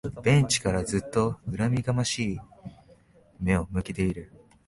[0.23, 2.39] ベンチからずっと恨みがましい
[3.39, 4.31] 目を向けている